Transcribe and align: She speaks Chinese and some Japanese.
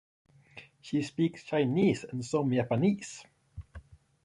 She 0.81 1.03
speaks 1.03 1.43
Chinese 1.43 2.05
and 2.05 2.25
some 2.25 2.51
Japanese. 2.51 3.23